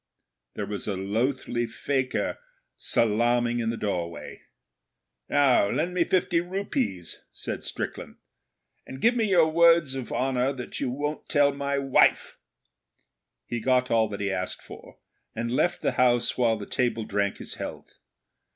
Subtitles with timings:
[0.55, 2.39] There was a loathly fakir
[2.75, 4.41] salaaming in the doorway.
[5.29, 8.15] 'Now lend me fifty rupees,' said Strickland,
[8.87, 12.35] 'and give me your Words of Honour that you won't tell my wife.'
[13.45, 14.97] He got all that he asked for,
[15.35, 17.93] and left the house while the table drank his health.